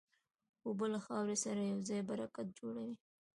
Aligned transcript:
اوبه 0.67 0.85
له 0.93 0.99
خاورې 1.05 1.35
سره 1.43 1.61
یوځای 1.71 2.01
برکت 2.09 2.47
جوړوي. 2.59 2.95